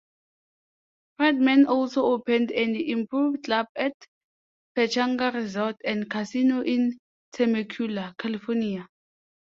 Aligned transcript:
Friedman 1.19 1.67
also 1.67 2.03
opened 2.05 2.51
an 2.51 2.73
Improv 2.73 3.43
club 3.43 3.67
at 3.75 3.93
Pechanga 4.75 5.31
Resort 5.31 5.75
and 5.85 6.09
Casino 6.09 6.61
in 6.63 6.97
Temecula, 7.33 8.15
California. 8.17 8.87